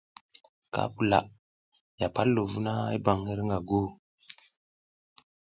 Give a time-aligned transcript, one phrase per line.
[0.73, 1.19] Ka pula,
[1.99, 3.81] ya pal ɗu vuna i bam hirƞga gu.